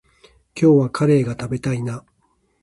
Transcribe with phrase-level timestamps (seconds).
[0.55, 2.03] 今日はカレーが食べたいな。